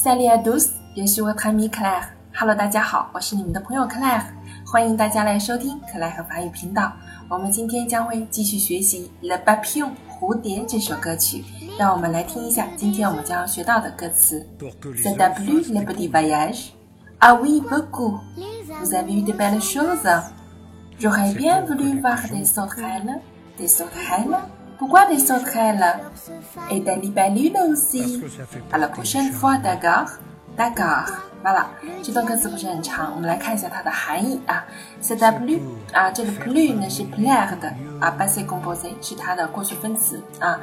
[0.00, 2.08] 塞利亚杜斯，也是我卡米克莱尔。
[2.32, 4.32] Hello，大家好，我是你们的朋友克莱尔，
[4.64, 6.92] 欢迎大家来收听克莱和法语频道。
[7.28, 11.44] 我们今天将会继续学习《Le Papillon》蝴蝶这首歌曲，
[11.76, 14.46] 让我们来听一下今天我们将要学到的歌词。
[14.60, 16.68] C'est a plu le petit voyage?
[17.18, 18.20] Ah oui, beaucoup.
[18.80, 20.08] Vous avez vu de belles choses?
[21.00, 23.20] J'aurais bien voulu voir des sauterelles,
[23.58, 24.38] des sauterelles.
[24.78, 25.84] Pourquoi des sauterelles?
[26.70, 28.22] Et des libellules aussi.
[28.72, 29.58] À la prochaine fois,
[30.58, 30.82] 那个
[31.44, 31.70] 完了，
[32.02, 34.64] 这段歌词不是很长，我们来看一下它的含义啊。
[35.00, 35.60] C'est plus
[35.92, 40.58] 啊，这个 blue 呢是 plaire 的啊，passé composé 是它的过去分词啊。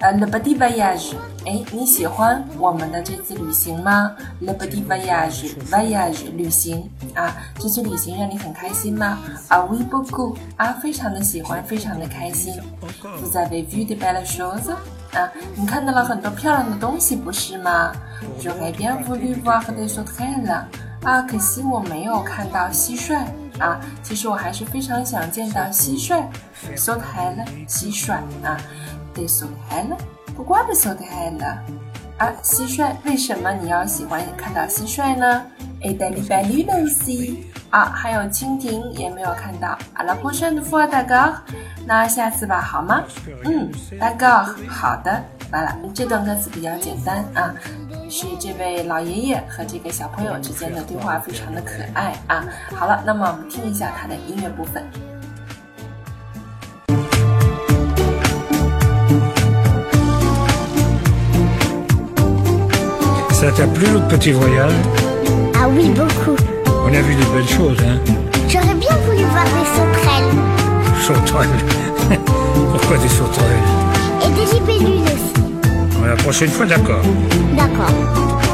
[0.00, 1.14] 呃，le petit voyage，
[1.44, 9.18] 哎，你喜欢我们的这次旅行吗？le petit voyage，voyage 旅行啊，这次旅行让你很开心吗
[9.50, 12.54] ？Ah oui beaucoup 啊，非常的喜欢，非常的开心。
[13.22, 14.74] Vous avez vu de belles choses
[15.14, 17.92] 啊，你看到了很多漂亮的东西，不是吗？
[18.40, 20.68] 就海边福利哇和那说太了
[21.02, 23.24] 啊，可惜我没有看到蟋蟀
[23.58, 23.80] 啊。
[24.02, 26.24] 其实我还是非常想见到蟋蟀，
[26.76, 28.12] 说太了，蟋蟀
[28.44, 28.56] 啊，
[29.12, 29.96] 得说太了，
[30.34, 31.46] 不怪得说太了
[32.18, 32.32] 啊。
[32.42, 35.42] 蟋蟀，为什么你要喜欢看到蟋蟀呢？
[35.82, 39.78] 哎，带你白绿东西啊，还有蜻蜓也没有看到。
[39.94, 41.34] 阿拉伯山的富二大哥，
[41.86, 43.02] 那下次吧，好吗？
[43.44, 44.26] 嗯，大哥，
[44.68, 45.22] 好的。
[45.52, 47.54] 完了，这段歌词比较简单啊。
[48.08, 52.44] 是这位老爷爷和这个小朋友之间的对话，非常的可爱啊！
[52.74, 54.82] 好了，那么我们听一下它的音乐部分。
[63.30, 64.72] Ça t'a plu notre petit voyage
[65.54, 66.36] Ah oui, beaucoup.
[66.66, 67.98] On a vu de belles choses, hein
[68.48, 69.66] J'aurais bien voulu voir des
[72.72, 73.62] Pourquoi des sauterelles
[74.22, 75.34] Et des libellules aussi.
[76.06, 77.02] La prochaine fois, d'accord.
[77.54, 78.53] D'accord.